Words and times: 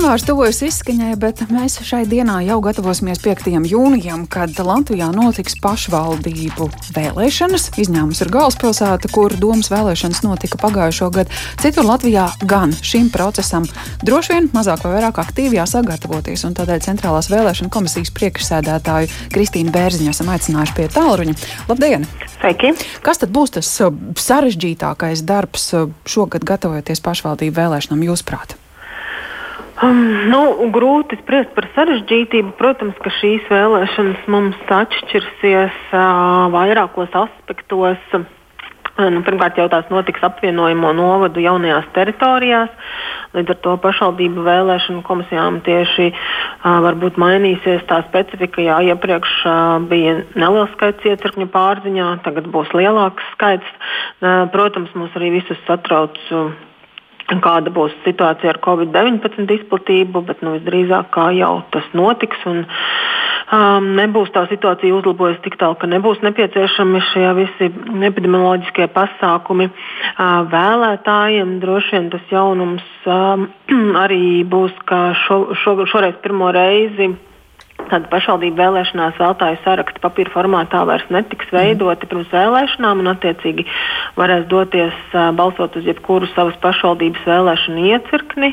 Janvārs 0.00 0.22
tuvojas 0.24 0.62
izskaņai, 0.64 1.10
bet 1.20 1.42
mēs 1.52 1.74
šai 1.84 2.06
dienā 2.08 2.38
jau 2.46 2.54
gatavosimies 2.64 3.18
5. 3.20 3.50
jūnijam, 3.68 4.22
kad 4.32 4.56
Latvijā 4.64 5.10
notiks 5.12 5.58
pašvaldību 5.60 6.68
vēlēšanas. 6.96 7.66
Izņēmums 7.84 8.22
ir 8.24 8.30
galvaspilsēta, 8.32 9.10
kur 9.12 9.34
domas 9.36 9.68
vēlēšanas 9.68 10.22
notika 10.24 10.56
pagājušo 10.62 11.10
gadu. 11.18 11.36
Citur 11.60 11.84
Latvijā 11.84 12.30
gan 12.48 12.72
šim 12.72 13.10
procesam 13.12 13.66
droši 14.00 14.38
vien 14.38 14.48
mazāk 14.54 14.86
vai 14.86 14.94
vairāk 14.94 15.20
aktīvi 15.20 15.60
jāsagatavoties, 15.60 16.46
un 16.48 16.56
tādēļ 16.56 16.80
Centrālās 16.86 17.28
vēlēšana 17.28 17.68
komisijas 17.68 18.14
priekšsēdētāju 18.16 19.12
Kristīnu 19.36 19.76
Bērziņu 19.76 20.14
esam 20.14 20.32
aicinājuši 20.32 20.78
pie 20.80 20.88
tālruņa. 20.96 21.36
Labdien! 21.68 22.08
Sveiki! 22.38 22.72
Kas 23.04 23.20
tad 23.20 23.36
būs 23.36 23.52
tas 23.60 23.76
uh, 23.84 23.92
sarežģītākais 24.16 25.28
darbs 25.28 25.68
uh, 25.76 25.92
šogad 26.08 26.48
gatavojoties 26.48 27.04
pašvaldību 27.04 27.60
vēlēšanām, 27.60 28.08
jūsuprāt? 28.08 28.56
Um, 29.80 30.00
nu, 30.28 30.40
grūti 30.74 31.16
spriest 31.22 31.54
par 31.56 31.64
sarežģītību. 31.72 32.52
Protams, 32.58 32.98
ka 33.00 33.12
šīs 33.16 33.46
vēlēšanas 33.48 34.26
mums 34.28 34.58
atšķirsies 34.76 35.78
uh, 35.96 36.50
vairākos 36.52 37.16
aspektos. 37.16 38.12
Nu, 39.00 39.22
pirmkārt, 39.24 39.56
jau 39.56 39.64
tās 39.72 39.88
notiks 39.88 40.20
apvienojamo 40.26 40.90
novadu 40.92 41.40
jaunajās 41.40 41.88
teritorijās. 41.96 42.68
Līdz 43.32 43.54
ar 43.54 43.60
to 43.64 43.76
pašvaldību 43.80 44.44
vēlēšanu 44.44 45.00
komisijām 45.06 45.62
tieši 45.64 46.10
uh, 46.12 46.80
varbūt 46.84 47.16
mainīsies 47.16 47.86
tā 47.88 48.02
specifika. 48.10 48.60
Jā, 48.60 48.82
iepriekš 48.92 49.36
uh, 49.48 49.76
bija 49.88 50.18
neliels 50.34 50.74
skaits 50.76 51.08
iecirkņu 51.08 51.48
pārziņā, 51.54 52.18
tagad 52.26 52.52
būs 52.52 52.76
lielāks 52.76 53.32
skaits. 53.38 53.76
Uh, 54.20 54.44
protams, 54.52 54.92
mūs 54.92 55.16
arī 55.16 55.38
visus 55.40 55.64
satrauc. 55.64 56.20
Uh, 56.28 56.50
kāda 57.38 57.70
būs 57.70 57.94
situācija 58.02 58.50
ar 58.50 58.58
Covid-19 58.64 59.46
izplatību, 59.60 60.24
bet 60.26 60.42
nu, 60.42 60.56
visdrīzāk 60.58 61.12
kā 61.14 61.28
jau 61.36 61.52
tas 61.70 61.86
notiks. 61.94 62.42
Un, 62.50 62.64
um, 63.54 63.86
nebūs 64.00 64.34
tā 64.34 64.42
situācija 64.50 64.96
uzlabojusies 64.98 65.44
tik 65.46 65.60
tālu, 65.62 65.78
ka 65.78 65.86
nebūs 65.90 66.24
nepieciešami 66.26 67.04
šie 67.12 67.30
visi 67.38 67.70
epidemioloģiskie 68.10 68.90
pasākumi. 68.96 69.70
Uh, 69.70 70.42
vēlētājiem 70.50 71.58
droši 71.62 71.96
vien 71.96 72.12
tas 72.16 72.34
jaunums 72.34 72.86
um, 73.06 73.48
arī 74.04 74.42
būs, 74.42 74.74
ka 74.90 75.10
šo, 75.26 75.42
šo, 75.62 75.78
šoreiz 75.94 76.18
pirmo 76.24 76.50
reizi 76.56 77.12
Tāda 77.88 78.10
pašvaldību 78.10 78.58
vēlēšanās 78.58 79.18
vēlētāju 79.18 79.60
saraksta 79.64 80.02
papīra 80.04 80.32
formātā 80.34 80.82
vairs 80.88 81.06
netiks 81.12 81.48
mhm. 81.50 81.56
veidoti 81.56 82.08
pirms 82.10 82.30
vēlēšanām, 82.34 83.02
un 83.02 83.12
attiecīgi 83.14 83.66
varēs 84.20 84.46
doties 84.50 84.96
balsot 85.36 85.78
uz 85.80 85.88
jebkuru 85.88 86.28
savas 86.34 86.58
pašvaldības 86.62 87.26
vēlēšanu 87.28 87.86
iecirkni. 87.94 88.52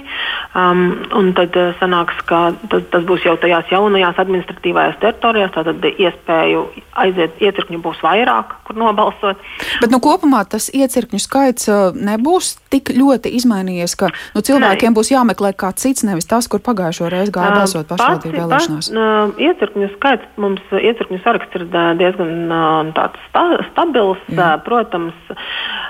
Um, 0.57 1.33
tad 1.37 1.55
sanāks, 1.81 2.17
ka 2.29 2.41
tas, 2.71 2.85
tas 2.93 3.05
būs 3.07 3.27
jau 3.27 3.35
tajās 3.41 3.69
jaunajās 3.71 4.19
administratīvajās 4.23 4.99
teritorijās, 5.03 5.53
tātad 5.55 5.85
iespēju 5.91 6.63
aiziet 6.97 7.41
iecirkņu 7.43 7.81
būs 7.83 8.01
vairāk, 8.05 8.55
kur 8.67 8.79
nobalsot. 8.79 9.41
Bet 9.81 9.93
nu, 9.93 9.99
kopumā 10.03 10.43
tas 10.49 10.69
iecirkņu 10.73 11.21
skaits 11.21 11.69
nebūs 11.93 12.55
tik 12.73 12.91
ļoti 12.95 13.31
izmainījies, 13.37 13.95
ka 13.99 14.09
nu, 14.35 14.43
cilvēkiem 14.45 14.91
ne. 14.91 14.97
būs 14.97 15.11
jāmeklē 15.13 15.53
kāds 15.59 15.85
cits, 15.85 16.05
nevis 16.07 16.29
tas, 16.29 16.49
kur 16.51 16.63
pagājušo 16.65 17.11
reizi 17.13 17.33
gāja 17.35 17.53
balsot 17.59 17.89
pašvaldību 17.91 18.41
vēlēšanās. 18.41 18.91
Pats, 18.93 19.41
iecirkņu 19.47 19.89
skaits 19.95 20.41
mums, 20.41 20.63
iecirkņu 20.71 21.21
saraksts 21.23 21.59
ir 21.59 21.67
diezgan 21.99 22.51
tāds 22.97 23.21
sta, 23.29 23.45
stabils. 23.71 24.21
Jā. 24.31 24.55
Protams, 24.65 25.15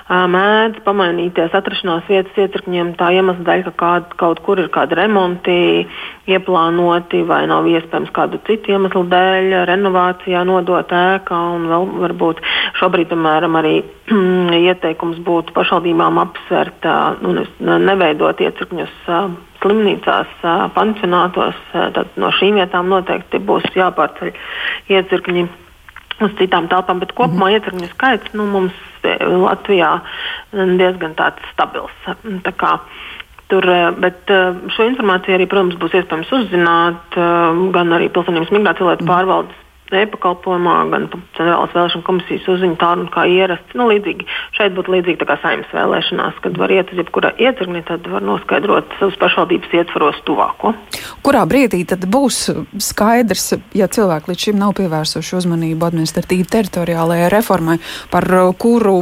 mēdz 0.08 0.80
pamainīties 0.86 1.54
atrašanās 1.54 2.06
vietas 2.08 2.36
iecirkņiem 2.40 2.94
tā 2.96 3.10
iemesla 3.12 3.44
dēļ, 3.44 3.64
ka 3.66 3.72
kād, 3.82 4.14
kaut 4.20 4.40
kur 4.46 4.60
ir 4.62 4.70
kādi 4.72 4.96
remonti 4.96 5.58
ieplānoti 6.28 7.22
vai 7.28 7.42
nav 7.50 7.68
iespējams 7.68 8.12
kādu 8.16 8.40
citu 8.46 8.72
iemeslu 8.72 9.04
dēļ 9.08 9.66
renovācijā 9.68 10.44
nodot 10.48 10.88
ēkā. 10.88 11.40
Vēl 11.68 11.86
varbūt 12.04 12.40
šobrīd, 12.80 13.10
piemēram, 13.12 13.60
arī 13.60 13.74
ieteikums 14.70 15.20
būtu 15.28 15.52
pašvaldībām 15.56 16.22
apsvērt, 16.24 16.88
nu, 17.24 17.44
neveidot 17.60 18.40
iecirkņus 18.40 18.98
slimnīcās, 19.62 20.34
pansionātos. 20.74 21.62
Tad 21.72 22.16
no 22.16 22.32
šīm 22.40 22.60
vietām 22.62 22.88
noteikti 22.92 23.42
būs 23.44 23.68
jāpārceļ 23.76 24.36
iecirkņi 24.96 25.48
uz 26.24 26.34
citām 26.38 26.68
telpām, 26.70 27.00
bet 27.02 27.12
kopumā 27.14 27.34
mm 27.34 27.50
-hmm. 27.50 27.58
iecirkņu 27.58 27.88
skaits 27.92 28.34
nu, 28.34 28.46
mums 28.46 28.74
Latvijā 29.44 29.92
diezgan 30.52 31.16
stabils. 31.52 32.04
Tā 32.46 32.54
kā, 32.58 32.78
Tur, 33.48 33.64
bet 33.96 34.28
šo 34.28 34.84
informāciju 34.90 35.32
arī, 35.32 35.46
protams, 35.48 35.78
būs 35.80 35.94
iespējams 35.96 36.32
uzzināt 36.36 37.14
gan 37.16 37.94
arī 37.96 38.10
Pilsonības 38.12 38.52
migrācijas 38.52 38.90
lietu 38.90 39.06
mhm. 39.06 39.08
pārvaldes 39.08 39.62
e-pakalpojumā, 39.94 40.76
gan 40.92 41.06
Centrālās 41.36 41.74
vēlēšana 41.74 42.06
komisijas 42.06 42.48
uzziņu 42.50 42.78
tādu 42.80 43.06
kā 43.14 43.24
ierasts. 43.30 43.76
Nu, 43.78 43.88
līdzīgi, 43.90 44.26
šeit 44.56 44.74
būtu 44.76 44.94
līdzīgi 44.96 45.28
kā 45.28 45.38
saimnes 45.42 45.70
vēlēšanās, 45.74 46.40
kad 46.44 46.58
var 46.60 46.72
iet 46.74 46.92
uz 46.92 47.02
jebkura 47.02 47.32
iecirkni, 47.38 47.84
tad 47.88 48.06
var 48.10 48.24
noskaidrot 48.26 48.98
savas 48.98 49.18
pašvaldības 49.22 49.76
ietvaros 49.80 50.20
tuvāko. 50.28 50.74
Kurā 51.24 51.44
brīdī 51.48 51.84
tad 51.88 52.04
būs 52.10 52.44
skaidrs, 52.90 53.52
ja 53.76 53.88
cilvēki 53.88 54.32
līdz 54.32 54.48
šim 54.48 54.60
nav 54.60 54.76
pievērsuši 54.78 55.38
uzmanību 55.40 55.88
administratīvi 55.88 56.48
teritoriālajai 56.52 57.32
reformai, 57.34 57.78
par 58.12 58.28
kuru 58.60 59.00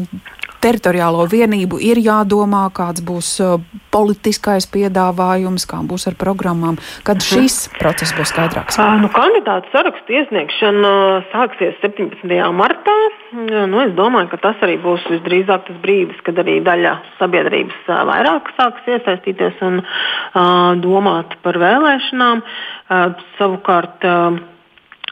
teritoriālo 0.62 1.26
vienību 1.30 1.80
ir 1.82 2.00
jādomā, 2.02 2.66
kāds 2.74 3.02
būs 3.06 3.30
uh, 3.44 3.60
politiskais 3.94 4.68
piedāvājums, 4.72 5.66
kā 5.68 5.80
būs 5.86 6.08
ar 6.10 6.16
programmām, 6.20 6.78
kad 7.06 7.20
mhm. 7.20 7.26
šis 7.26 7.58
process 7.78 8.14
būs 8.16 8.32
skaidrāks? 8.34 8.80
Nu, 9.02 9.10
kandidātu 9.14 9.70
sarakstu 9.74 10.18
iesniegšana 10.20 10.94
sāksies 11.32 11.78
17. 11.84 12.34
martā. 12.56 12.96
Nu, 13.36 13.80
es 13.82 13.92
domāju, 13.98 14.30
ka 14.32 14.40
tas 14.48 14.64
arī 14.64 14.78
būs 14.80 15.04
visdrīzāk 15.10 15.66
tas 15.68 15.78
brīdis, 15.82 16.20
kad 16.26 16.38
arī 16.40 16.58
daļa 16.64 16.96
sabiedrības 17.20 17.88
vairāk 18.08 18.52
sāks 18.56 18.90
iesaistīties 18.96 19.62
un 19.66 19.80
uh, 19.82 20.74
domāt 20.82 21.36
par 21.44 21.58
vēlēšanām. 21.60 22.42
Uh, 22.42 23.26
savukārt, 23.36 24.04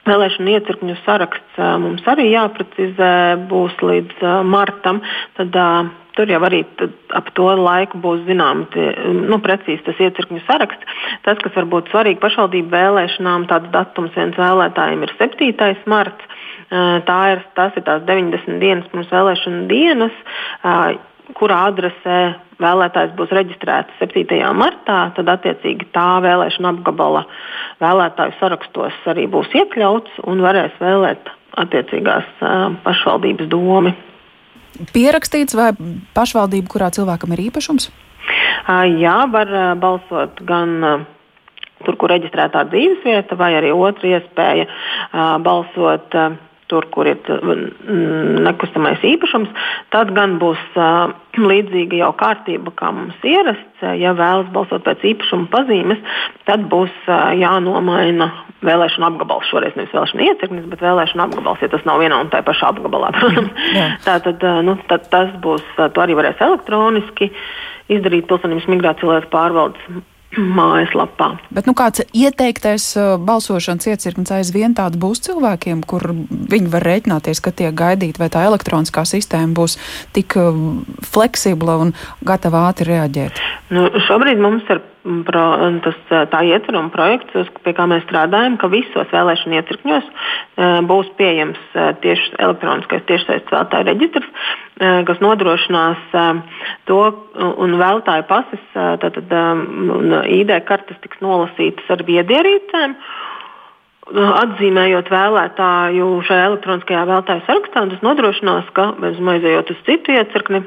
Vēlēšana 0.04 0.56
iecirkņu 0.59 0.97
saraksts 1.04 1.60
mums 1.81 2.06
arī 2.10 2.31
jāprecizē, 2.34 3.12
būs 3.50 3.76
līdz 3.81 4.25
martam. 4.44 5.00
Tad, 5.38 5.60
Tur 6.15 6.31
jau 6.31 6.38
arī 6.47 6.60
ap 7.19 7.31
to 7.34 7.48
laiku 7.59 7.98
būs 8.03 8.20
zināms, 8.28 8.76
nu, 9.26 9.38
precīzi 9.42 9.82
tas 9.82 9.98
iecirkņu 9.98 10.44
saraksts. 10.47 11.00
Tas, 11.26 11.41
kas 11.42 11.56
varbūt 11.59 11.91
svarīgi 11.91 12.22
pašvaldību 12.22 12.70
vēlēšanām, 12.70 13.48
tāds 13.50 13.72
datums 13.75 14.15
viens 14.15 14.38
vēlētājiem 14.38 15.03
ir 15.03 15.15
7. 15.19 15.72
marts. 15.91 16.31
Tā 17.09 17.19
ir, 17.32 17.42
tas 17.59 17.75
ir 17.76 17.84
tās 17.86 18.06
90 18.06 18.62
dienas 18.62 18.86
pirms 18.92 19.10
vēlēšana 19.10 19.66
dienas 19.71 20.22
kurā 21.33 21.61
adresē 21.71 22.19
vēlētājs 22.61 23.15
būs 23.19 23.33
reģistrēts 23.35 23.97
7. 24.03 24.39
martā, 24.57 24.99
tad 25.17 25.31
attiecīgi 25.33 25.89
tā 25.95 26.21
vēlēšana 26.25 26.75
apgabala 26.75 27.25
vēlētāju 27.83 28.37
sarakstos 28.41 29.01
arī 29.11 29.27
būs 29.33 29.51
iekļauts 29.57 30.21
un 30.29 30.45
varēs 30.45 30.77
vēlēt 30.83 31.33
attiecīgās 31.65 32.29
pašvaldības 32.84 33.51
domi. 33.51 33.95
Pierakstīts 34.95 35.55
vai 35.55 35.71
pašvaldība, 36.17 36.71
kurā 36.71 36.91
cilvēkam 36.95 37.34
ir 37.34 37.47
īpašums? 37.49 37.91
Jā, 38.99 39.19
var 39.31 39.51
balsot 39.79 40.41
gan 40.49 41.05
tur, 41.84 41.99
kur 42.01 42.11
reģistrētā 42.11 42.65
dzīvesvieta, 42.73 43.37
vai 43.39 43.53
arī 43.59 43.71
otra 43.77 44.17
iespēja 44.17 44.67
balsot 45.45 46.17
tur, 46.71 46.87
kur 46.95 47.09
ir 47.09 47.19
mm, 47.29 48.41
nekustamais 48.47 49.03
īpašums, 49.05 49.51
tad 49.95 50.13
gan 50.17 50.39
būs 50.43 50.61
uh, 50.79 51.13
līdzīga 51.51 52.01
jau 52.01 52.13
kārtība, 52.21 52.73
kā 52.79 52.91
mums 52.95 53.27
ierasts. 53.27 53.85
Ja 54.01 54.15
vēlas 54.17 54.49
balsot 54.55 54.85
pēc 54.87 55.05
īpašuma 55.13 55.51
pazīmes, 55.53 56.01
tad 56.49 56.65
būs 56.73 56.95
uh, 57.09 57.34
jānomaina 57.39 58.31
vēlēšana 58.65 59.11
apgabals. 59.13 59.51
Šoreiz 59.51 59.77
nevis 59.77 59.93
vēlēšana 59.93 60.31
iecirknis, 60.31 60.71
bet 60.72 60.84
vēlēšana 60.84 61.28
apgabals, 61.28 61.61
ja 61.65 61.71
tas 61.72 61.84
nav 61.89 62.01
vienā 62.01 62.22
un 62.25 62.33
tajā 62.33 62.47
pašā 62.49 62.72
apgabalā. 62.72 63.13
Tātad 64.09 64.49
uh, 64.49 64.65
nu, 64.65 64.78
tas 64.89 65.37
būs, 65.45 65.69
to 65.77 66.07
arī 66.07 66.17
varēs 66.19 66.43
elektroniski 66.45 67.31
izdarīt 67.93 68.31
pilsonības 68.31 68.71
migrācijas 68.72 69.28
pārvaldes 69.33 70.05
mājaslapā. 70.39 71.31
Bet 71.54 71.69
nu, 71.69 71.75
kāds 71.78 72.04
ieteiktais 72.13 72.86
uh, 72.98 73.15
balsošanas 73.21 73.89
iecirknis 73.92 74.33
aizvien 74.36 74.77
tāds 74.77 75.01
būs 75.01 75.22
cilvēkiem, 75.27 75.84
kur 75.89 76.10
viņi 76.15 76.72
var 76.72 76.86
rēķināties, 76.89 77.42
ka 77.45 77.54
tiek 77.54 77.75
gaidīti, 77.77 78.21
vai 78.22 78.31
tā 78.33 78.45
elektroniskā 78.48 79.07
sistēma 79.09 79.57
būs 79.57 79.78
tik 80.16 80.39
uh, 80.41 80.59
fleksibla 81.04 81.78
un 81.84 81.95
gatava 82.27 82.66
ātri 82.71 82.92
reaģēt? 82.92 83.41
Nu, 83.75 83.89
šobrīd 84.09 84.42
mums 84.42 84.69
ir 84.72 84.83
pro, 85.27 85.45
tas, 85.84 85.98
tā 86.33 86.41
ietver 86.48 86.78
un 86.78 86.89
projekts, 86.92 87.51
pie 87.65 87.74
kā 87.77 87.86
mēs 87.91 88.04
strādājam, 88.06 88.56
ka 88.60 88.71
visos 88.72 89.10
vēlēšanu 89.12 89.59
iecirkņos 89.59 90.09
būs 90.89 91.10
pieejams 91.18 91.60
tieši 92.04 92.39
elektroniskais 92.47 93.04
tiešsaistes 93.10 93.53
vēlētāju 93.53 93.89
reģistrs, 93.91 94.48
kas 95.10 95.21
nodrošinās 95.24 96.16
to, 96.89 97.03
un 97.66 97.77
vēlētāju 97.80 98.27
pases, 98.30 98.65
tātad 98.74 99.36
ID 100.33 100.56
kartes 100.68 101.01
tiks 101.04 101.21
nolasītas 101.24 101.92
ar 101.92 102.04
viedierīcēm 102.09 102.98
atzīmējot 104.12 105.09
vēlētāju 105.09 106.09
šajā 106.28 106.48
elektroniskajā 106.50 107.04
vēlētāju 107.09 107.45
sarakstā, 107.47 107.84
tas 107.89 108.03
nodrošinās, 108.04 108.66
ka 108.77 108.91
bez 109.00 109.16
maizējot 109.16 109.72
uz 109.72 109.78
citu 109.86 110.12
iecirkni, 110.12 110.60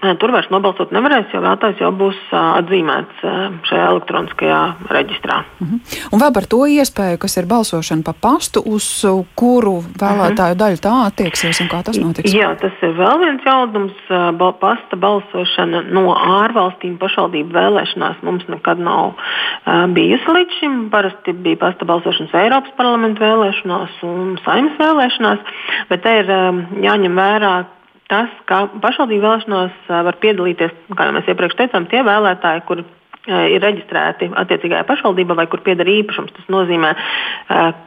Tur 0.00 0.32
vairs 0.32 0.48
nobalsot 0.48 0.94
nevarēs, 0.96 1.28
jo 1.34 1.42
vēlētājs 1.44 1.80
jau 1.82 1.90
būs 1.92 2.18
atzīmēts 2.32 3.24
šajā 3.68 3.88
elektroniskajā 3.92 4.60
reģistrā. 4.96 5.42
Uh 5.60 5.66
mhm. 5.66 5.74
-huh. 5.76 5.98
Un 6.12 6.20
vēl 6.22 6.32
par 6.32 6.46
to 6.48 6.60
iespēju, 6.66 7.18
kas 7.20 7.36
ir 7.36 7.46
balsošana 7.46 8.02
pa 8.06 8.14
pastu, 8.26 8.62
uz 8.64 8.86
kuru 9.34 9.82
vēlētāju 10.00 10.54
uh 10.54 10.56
-huh. 10.56 10.62
daļu 10.62 10.78
tā 10.86 10.94
attieksies 11.06 11.60
un 11.60 11.68
kā 11.68 11.82
tas 11.84 11.98
notiks? 12.00 12.32
Jā, 12.34 12.54
tas 12.60 12.72
ir 12.82 12.96
vēl 12.96 13.18
viens 13.24 13.42
jautājums. 13.44 13.96
Pasta 14.60 14.96
balsošana 14.96 15.82
no 15.92 16.14
ārvalstīm 16.14 16.98
pašvaldību 16.98 17.52
vēlēšanās 17.52 18.16
mums 18.22 18.44
nekad 18.48 18.78
nav 18.78 19.12
bijusi 19.92 20.32
līdz 20.36 20.52
šim. 20.60 20.90
Parasti 20.90 21.32
bija 21.32 21.56
pasta 21.56 21.84
balsošanas 21.84 22.34
Eiropas 22.34 22.72
parlamentu 22.76 23.22
vēlēšanās 23.24 24.00
un 24.02 24.38
saimnes 24.44 24.78
vēlēšanās, 24.78 25.38
bet 25.88 26.02
te 26.02 26.18
ir 26.20 26.26
jāņem 26.88 27.14
vērā 27.16 27.64
tas, 28.10 28.32
ka 28.50 28.64
pašvaldību 28.82 29.26
vēlēšanās 29.26 29.90
var 30.06 30.18
piedalīties, 30.22 30.72
kā 30.96 31.06
jau 31.08 31.16
mēs 31.16 31.30
iepriekš 31.30 31.58
teicām, 31.60 31.86
tie 31.90 32.02
vēlētāji, 32.06 32.64
kur 32.68 32.82
ir 33.30 33.60
reģistrēti 33.62 34.30
attiecīgajā 34.42 34.86
pašvaldībā 34.88 35.36
vai 35.38 35.46
kur 35.50 35.62
pieder 35.64 35.88
īpašums. 35.88 36.32
Tas 36.36 36.48
nozīmē, 36.52 36.94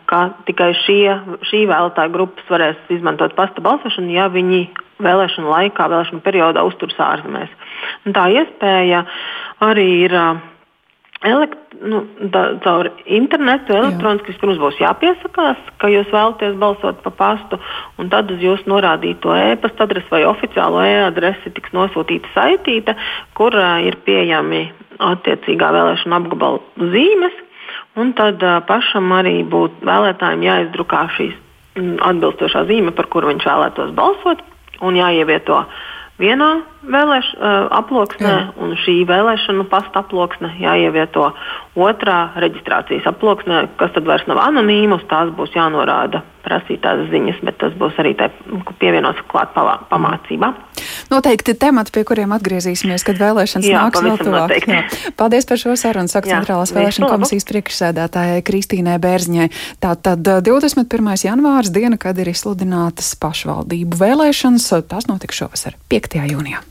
ka 0.10 0.22
tikai 0.48 0.72
šie, 0.84 1.18
šī 1.50 1.64
vēlētāja 1.72 2.14
grupas 2.14 2.50
varēs 2.54 2.94
izmantot 2.94 3.36
pasta 3.38 3.64
balsošanu, 3.66 4.14
ja 4.14 4.30
viņi 4.32 4.68
vēlēšanu 5.04 5.50
laikā, 5.50 5.90
vēlēšanu 5.90 6.24
periodā 6.24 6.64
uzturas 6.68 7.02
ārzemēs. 7.02 7.54
Un 8.06 8.16
tā 8.16 8.28
iespēja 8.38 9.04
arī 9.66 9.88
ir 10.06 10.18
elekt, 11.24 11.58
nu, 11.82 12.04
da, 12.32 12.44
caur 12.64 12.90
internetu, 13.06 13.76
elektroniski, 13.76 14.36
pirms 14.40 14.60
būs 14.62 14.80
jāpiesakās, 14.82 15.60
ka 15.82 15.90
jūs 15.92 16.12
vēlaties 16.12 16.58
balsot 16.60 17.00
pa 17.06 17.14
pastu, 17.16 17.60
un 18.00 18.12
tad 18.12 18.32
uz 18.34 18.44
jūsu 18.44 18.68
norādīto 18.72 19.36
e-pasta 19.36 19.88
adresi 19.88 20.12
vai 20.12 20.24
oficiālo 20.28 20.84
e-adresi 20.84 21.54
tiks 21.56 21.74
nosūtīta 21.76 22.32
saitīte, 22.36 22.98
kur 23.38 23.56
uh, 23.56 23.80
ir 23.88 23.98
pieejami 24.06 24.66
attiecīgā 25.04 25.72
vēlēšana 25.76 26.20
apgabala 26.22 26.92
zīmes, 26.94 27.40
un 28.00 28.14
tad 28.20 28.44
uh, 28.44 28.60
pašam 28.68 29.12
arī 29.16 29.40
būtu 29.48 29.88
vēlētājiem 29.88 30.46
jāizdrukā 30.50 31.08
šīs 31.18 31.40
m, 31.80 31.96
atbilstošā 32.04 32.68
zīme, 32.70 32.92
par 32.96 33.08
kuru 33.12 33.32
viņš 33.32 33.48
vēlētos 33.48 33.96
balsot, 33.98 34.44
un 34.84 35.00
jāievieto 35.00 35.64
vienā 36.20 36.52
vēlēš, 36.84 37.30
uh, 37.38 37.68
aploksnē, 37.80 38.34
Jā. 38.34 38.52
un 38.62 38.76
šī 38.84 39.00
vēlēšana 39.10 39.66
pasta 39.72 40.04
aploksne 40.04 40.54
jāievieto 40.62 41.32
otrā 41.80 42.34
reģistrācijas 42.38 43.08
aploksnē, 43.10 43.66
kas 43.80 43.96
tad 43.96 44.08
vairs 44.08 44.28
nav 44.30 44.42
anonīmas, 44.44 45.06
tās 45.10 45.32
būs 45.34 45.56
jānorāda 45.56 46.24
prasītās 46.44 47.06
ziņas, 47.08 47.40
bet 47.48 47.58
tas 47.62 47.76
būs 47.80 47.96
arī 48.04 48.12
pievienots 48.82 49.22
klāt 49.32 49.54
pamācībā. 49.56 50.50
Noteikti 51.12 51.56
temati, 51.60 51.94
pie 51.96 52.04
kuriem 52.08 52.34
atgriezīsimies, 52.36 53.06
kad 53.08 53.22
vēlēšanas 53.22 53.70
Jā, 53.70 53.86
nāks 53.86 54.04
vēl 54.04 54.20
tuvāk. 54.20 54.84
Paldies 55.20 55.48
par 55.48 55.62
šo 55.62 55.78
sarunu, 55.80 56.12
saka 56.12 56.34
Centrālās 56.34 56.76
vēlēšana 56.76 57.14
komisijas 57.14 57.48
priekšsēdētājai 57.48 58.44
Kristīnai 58.44 59.00
Bērziņai. 59.04 59.48
Tātad 59.84 60.28
21. 60.44 61.16
janvārs 61.30 61.72
diena, 61.72 62.02
kad 62.02 62.20
ir 62.20 62.34
izsludinātas 62.34 63.16
pašvaldību 63.24 64.04
vēlēšanas, 64.04 64.70
tas 64.92 65.08
notiks 65.08 65.40
šovasar 65.40 65.80
5. 65.88 66.22
jūnijā. 66.34 66.66